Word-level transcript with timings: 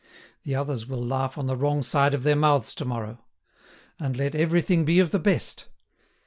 The 0.41 0.55
others 0.55 0.87
will 0.87 1.05
laugh 1.05 1.37
on 1.37 1.45
the 1.45 1.55
wrong 1.55 1.83
side 1.83 2.15
of 2.15 2.23
their 2.23 2.35
mouths 2.35 2.73
to 2.73 2.85
morrow. 2.85 3.23
And 3.99 4.17
let 4.17 4.33
everything 4.33 4.83
be 4.83 4.99
of 4.99 5.11
the 5.11 5.19
best. 5.19 5.67